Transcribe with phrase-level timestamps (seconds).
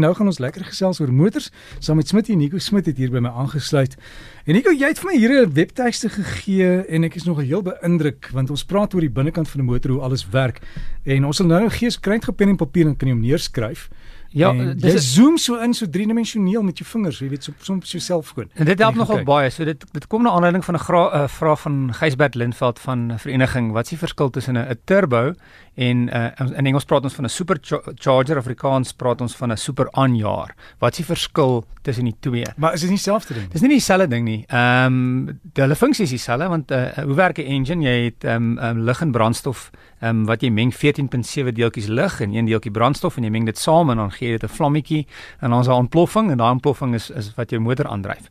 [0.00, 3.10] Nou gaan ons lekker gesels oor motors saam met Smit en Nico Smit het hier
[3.12, 3.98] by my aangesluit.
[4.46, 7.62] En Nico, jy het vir my hier 'n webtuiste gegee en ek is nog heel
[7.62, 10.60] beïndruk want ons praat oor die binnekant van 'n motor hoe alles werk.
[11.04, 13.90] En ons sal nou nou gee skryf gepen en papier en kan jy hom neerskryf.
[14.30, 17.52] Ja, en dis jy zoom so in so driedimensioneel met jou vingers, jy weet, so
[17.66, 18.50] soms so jouself gewoon.
[18.54, 19.50] En dit help nogal baie.
[19.50, 23.72] So dit dit kom na aanleiding van 'n uh, vraag van Gysbert Lindveld van Vereniging.
[23.72, 25.34] Wat is die verskil tussen 'n turbo
[25.74, 29.88] en uh, in Engels praat ons van 'n supercharger, Afrikaans praat ons van 'n super
[29.90, 30.54] aanjaer.
[30.78, 32.46] Wat is die verskil tussen die twee?
[32.56, 33.52] Maar is dit nie dieselfde ding nie?
[33.52, 34.44] Dis nie dieselfde ding nie.
[34.46, 37.82] Ehm um, hulle funksie is dieselfde want uh, hoe werk 'n engine?
[37.82, 41.86] Jy het ehm um, um, lug en brandstof ehm um, wat jy meng 14.7 deeltjies
[41.86, 44.56] lug en een deeltjie brandstof en jy meng dit saam en dan gee dit 'n
[44.56, 45.06] vlammetjie
[45.40, 48.30] en dan is daar 'n ontploffing en daai ontploffing is is wat jou motor aandryf.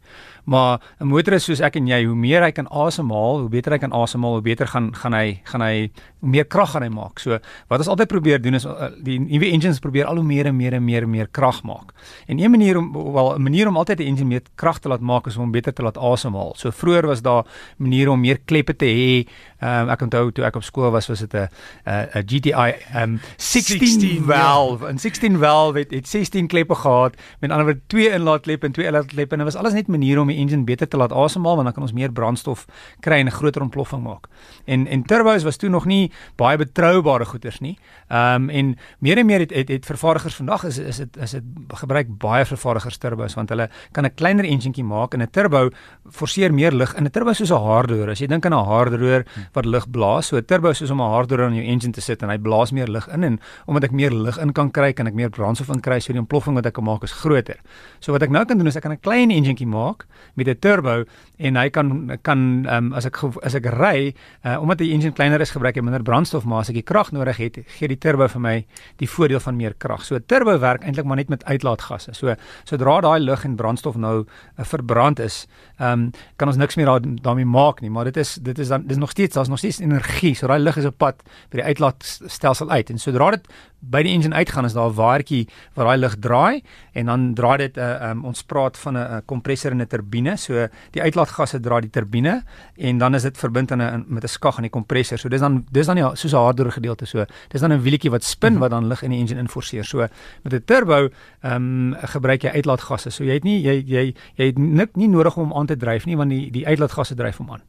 [0.50, 3.72] Maar 'n motor is soos ek en jy, hoe meer hy kan asemhaal, hoe beter
[3.72, 6.90] hy kan asemhaal, hoe beter gaan gaan hy gaan hy hoe meer krag gaan hy
[6.90, 7.20] maak.
[7.20, 10.46] So wat ons altyd probeer doen is uh, die nuwe engines probeer al hoe meer
[10.46, 11.94] en meer en meer en meer krag maak.
[12.28, 15.02] En een manier om wel 'n manier om altyd 'n engine meer krag te laat
[15.02, 16.54] maak is om hom beter te laat asemhaal.
[16.56, 17.46] So vroeër was daar
[17.78, 19.28] maniere om meer kleppe te hê.
[19.62, 21.48] Um, ek onthou toe ek op skool was, was dit 'n
[21.86, 24.88] 'n GTI um 16, 16 valve.
[24.88, 27.16] En 16 valve het, het 16 kleppe gehad.
[27.40, 30.28] Met ander woorde twee inlaatkleppe en twee uitlaatkleppe en dit was alles net maniere om
[30.28, 32.66] die engine beter te laat asemhaal want dan kan ons meer brandstof
[33.00, 34.28] kry en 'n groter ontploffing maak.
[34.66, 37.78] En en turbos was toe nog nie baie betroubare goeders nie.
[38.08, 41.32] Ehm um, en meer en meer het het, het vervaardigers vandag is is dit is
[41.32, 45.70] dit gebruik baie vervaardigers turbos want hulle kan 'n kleiner enjintjie maak en 'n turbo
[46.10, 48.10] forceer meer lug in 'n turbo soos 'n haardroër.
[48.10, 51.12] As jy dink aan 'n haardroër wat lug blaas, so 'n turbo soos om 'n
[51.14, 53.92] haardroër aan jou engine te sit en hy blaas meer lug in en omdat ek
[53.92, 56.66] meer lug in kan kry, kan ek meer brandstof in kry, so die ontploffing wat
[56.66, 57.60] ek kan maak is groter.
[58.00, 60.60] So wat ek nou kan doen is ek kan 'n klein enjintjie maak met 'n
[60.60, 61.06] turbo
[61.38, 64.14] en hy kan kan um, as ek as ek ry,
[64.46, 67.12] uh, omdat die engine kleiner is, gebruik hy minder brandstof, maar as ek die krag
[67.12, 68.66] nodig het, gee die turbo vir my
[68.98, 70.04] die voordeel van meer krag.
[70.04, 72.14] So 'n turbo werk eintlik maar net met uitlaatgasse.
[72.14, 75.48] So sodra daai lug en brandstof nou uh, verbrand is,
[75.80, 78.84] um, kan ons niks meer daar, daarmee maak nie, maar dit is dit is dan
[78.88, 80.36] dis nog steeds daar's nog steeds energie.
[80.36, 83.48] So daai lug is op pad by die uitlaatstelsel uit en sodra dit
[83.80, 86.64] by die engine uitgaan is daar 'n waartjie waar daai lug draai
[86.94, 89.88] en dan draai dit 'n uh, eh, um, ons praat van 'n kompressor en 'n
[89.88, 90.38] turbine.
[90.38, 92.44] So die uitlaatgasse dra die turbine
[92.78, 95.18] en dan is dit verbind aan 'n met 'n skag aan die kompressor.
[95.18, 97.26] So dis dan dis dan ja, soos 'n harder gedeelte so.
[97.48, 98.60] Dis dan 'n wieltjie wat spin mhm.
[98.60, 99.86] wat dan lug in die engine inforceer.
[99.86, 100.08] So
[100.44, 101.10] met 'n turbo
[101.42, 103.10] ehm um, gebruik jy uitlaatgasse.
[103.10, 106.06] So jy het nie jy jy jy het nik nie nodig om aan te dryf
[106.06, 107.62] nie want die die uitlaatgasse dryf hom aan.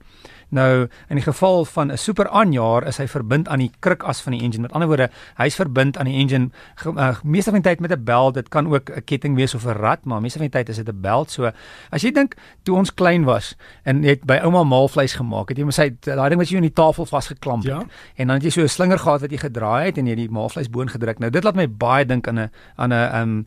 [0.50, 4.32] Nou in die geval van 'n super aanjaer is hy verbind aan die krukas van
[4.32, 4.62] die engine.
[4.62, 6.50] Met ander woorde, hy's verbind aan die engine
[6.86, 8.32] uh, meeste van die tyd met 'n bel.
[8.32, 10.76] Dit kan ook 'n ketting wees of 'n rad, maar meeste van die tyd is
[10.76, 11.30] dit 'n belt.
[11.30, 11.50] So
[11.90, 15.58] as jy dink toe ons klein was en jy het by ouma maalvleis gemaak, het
[15.58, 17.72] jy mos hy daai ding wat jy in die tafel vasgeklamp het.
[17.72, 17.84] Ja?
[18.16, 20.30] En dan het jy so 'n slinger gehad wat jy gedraai het en jy die
[20.30, 21.18] maalvleis boon gedruk.
[21.18, 23.44] Nou dit laat my baie dink aan 'n aan 'n um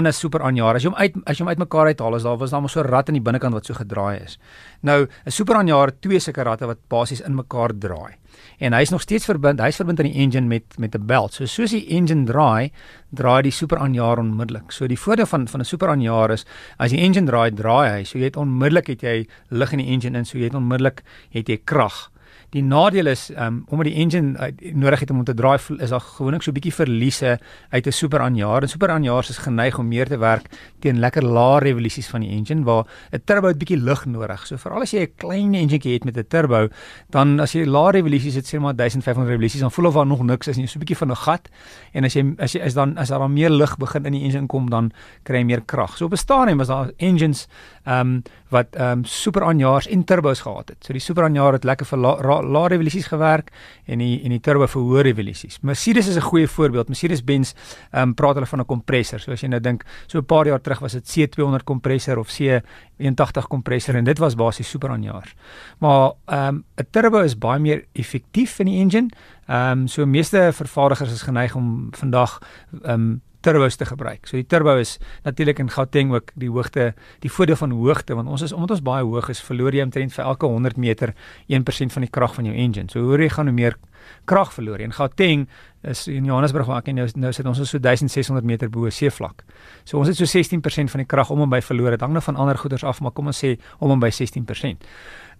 [0.00, 0.76] 'n super aanjaer.
[0.76, 2.80] As jy hom uit as jy hom uitmekaar uithaal, is daar was daar mos so
[2.80, 4.38] 'n rad aan die binnekant wat so gedraai is.
[4.82, 8.16] Nou, 'n super aanjaer het twee sulke ratte wat basies in mekaar draai.
[8.58, 11.32] En hy's nog steeds verbind, hy's verbind aan die engine met met 'n belt.
[11.34, 12.72] So soos die engine draai,
[13.10, 14.72] draai die super aanjaer onmiddellik.
[14.72, 16.46] So die voordeel van van 'n super aanjaer is
[16.78, 18.04] as die engine draai, draai hy.
[18.04, 21.02] So jy het onmiddellik het jy lig in die engine in, so jy het onmiddellik
[21.30, 22.11] het jy krag.
[22.52, 26.04] Die nadeel is um omdat die engine uh, nodig het om te draai is daar
[26.04, 27.38] gewoonlik so 'n bietjie verliese
[27.70, 28.62] uit 'n super aanjaer.
[28.62, 30.46] En super aanjaers is geneig om meer te werk
[30.80, 34.46] teen lekker lae revolusies van die engine waar 'n turbo 'n bietjie lug nodig.
[34.46, 36.68] So veral as jy 'n klein enjinkie het met 'n turbo,
[37.10, 40.22] dan as jy lae revolusies het, sê maar 1500 revolusies, dan voel of daar nog
[40.22, 41.48] niks is nie, so 'n bietjie van 'n gat.
[41.92, 44.46] En as jy as jy is dan as daar meer lug begin in die engine
[44.46, 44.92] kom, dan
[45.22, 45.96] kry jy meer krag.
[45.96, 47.48] So op 'n stadium is daar engines
[47.86, 50.84] um wat um super aanjaars en turbos gehad het.
[50.84, 51.98] So die super aanjaer het lekker vir
[52.42, 53.50] lae la revolusies gewerk
[53.86, 55.58] en die en die turbo vir hoë revolusies.
[55.62, 56.88] Mercedes is 'n goeie voorbeeld.
[56.88, 57.54] Mercedes-Benz
[57.92, 59.20] um praat hulle van 'n kompressor.
[59.20, 62.28] So as jy nou dink, so 'n paar jaar terug was dit C200 kompressor of
[62.28, 65.34] C180 kompressor en dit was basies super aanjaars.
[65.78, 69.10] Maar um 'n turbo is baie meer effektief in die engine.
[69.48, 72.40] Um so meeste vervaardigers is geneig om vandag
[72.84, 74.26] um turbos te gebruik.
[74.30, 76.92] So die turbo is natuurlik in Gauteng ook die hoogte,
[77.24, 80.14] die voordeel van hoogte want ons is omdat ons baie hoog is, verloor jy omtrent
[80.14, 81.14] vir elke 100 meter
[81.48, 82.90] 1% van die krag van jou engine.
[82.92, 83.78] So hoe jy gaan hoe meer
[84.24, 84.88] krag verloor jy.
[84.90, 85.46] In Gauteng
[85.88, 89.42] is in Johannesburg waar ek nou nou sit ons so 1600 meter bo seevlak.
[89.84, 91.96] So ons het so 16% van die krag om en by verloor.
[91.96, 94.86] Dit hang nou van ander goederes af, maar kom ons sê om en by 16%.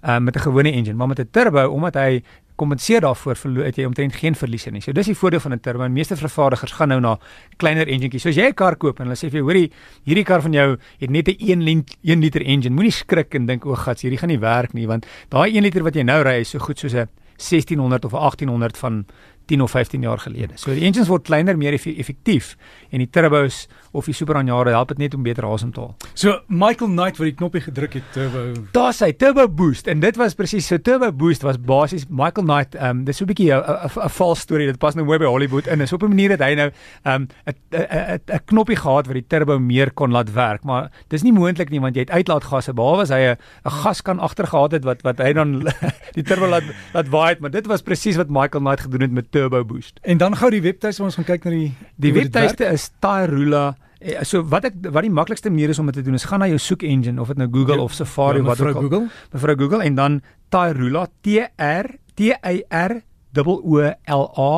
[0.03, 2.23] Uh, met 'n gewone engine, maar met 'n turbo omdat hy
[2.63, 4.83] kompenseer daarvoor verloor het jy omtrent geen verliese nie.
[4.85, 5.61] So dis die voordeel van 'n.
[5.63, 7.19] Die meeste vervaardigers gaan nou na
[7.59, 8.23] kleiner enjintjies.
[8.23, 9.73] So as jy 'n kar koop en hulle sê vir jou, hoorie,
[10.07, 12.75] hierdie kar van jou het net 'n 1 1 liter engine.
[12.75, 15.83] Moenie skrik en dink o, gats, hierdie gaan nie werk nie, want daai 1 liter
[15.83, 19.07] wat jy nou ry is so goed soos 'n 1600 of 1800 van
[19.47, 20.57] 10 of 15 jaar gelede.
[20.57, 22.57] So die engines word kleiner, meer effektief
[22.91, 25.95] en die turbos of die superaanjare help dit net om beter asem te haal.
[26.15, 28.45] So Michael Knight wat die knoppie gedruk het turbo.
[28.73, 32.77] Daar sê turbo boost en dit was presies so turbo boost was basies Michael Knight
[32.79, 35.67] ehm um, dis so 'n bietjie 'n vals storie dit pas nou mooi by Hollywood
[35.67, 36.71] in is op 'n manier dat hy nou
[37.05, 41.23] ehm um, 'n 'n knoppie gehad wat die turbo meer kon laat werk maar dis
[41.23, 43.37] nie moontlik nie want jy het uitlaatgasse behalwe as hy 'n
[43.67, 45.69] 'n gaskan agter gehad het wat wat hy dan
[46.17, 49.32] die turbo laat laat waai maar dit was presies wat Michael Knight gedoen het met
[49.33, 50.01] turbo boost.
[50.03, 51.71] En dan gou die webtuiste ons gaan kyk na die
[52.01, 56.01] die webtuiste is Tyrula eh, So wat ek wat die maklikste manier is om dit
[56.01, 58.43] te doen is gaan na jou soek engine of dit nou Google ja, of Safari
[58.43, 58.83] ja, of wat ook al.
[58.89, 59.09] Google.
[59.33, 60.21] Mevrou Google en dan
[60.53, 63.01] Tyrula T R T Y R
[63.47, 63.81] O
[64.21, 64.53] L A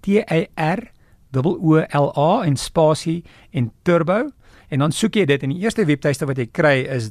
[0.00, 0.86] T Y R
[1.34, 4.30] O O L A en spasie en turbo
[4.72, 7.10] en dan soek jy dit en die eerste webtuiste wat jy kry is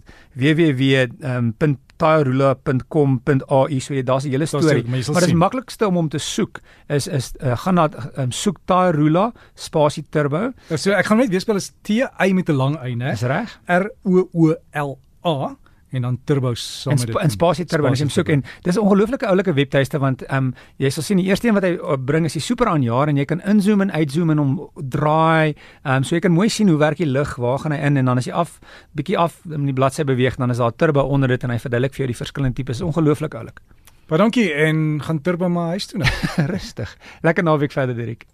[2.01, 4.83] www.tyrula.com.au so jy daar's 'n hele storie.
[4.88, 6.59] maar dit is maklikste om hom te soek
[6.89, 11.42] is is uh, gaan na um, soek Tyrula spasie turbo so ek gaan net weer
[11.42, 13.59] spel is T Y met 'n lang y né is reg.
[13.68, 15.56] R O O L A
[15.92, 17.18] en dan turbos saam met dit.
[17.20, 20.38] En spasie turbo as jy hom soek en dis 'n ongelooflike oulike webtuiste want ehm
[20.38, 23.10] um, jy sal sien die eerste een wat hy uh, bring is die super aanjaar
[23.10, 25.54] en jy kan inzoom en uitzoom en hom draai.
[25.84, 27.98] Ehm um, so jy kan mooi sien hoe werk die lig, waar gaan hy in
[27.98, 28.60] en dan as jy af
[28.96, 31.94] bietjie af in die bladsy beweeg dan is daar turbo onder dit en hy verduidelik
[31.94, 32.82] vir jou die verskillende tipes.
[32.82, 33.60] Ongelooflik oulik.
[34.08, 36.10] Baie dankie en gaan turbo maar huis toe nou.
[36.54, 36.98] Rustig.
[37.22, 38.32] Lekker naweek verder Dirk.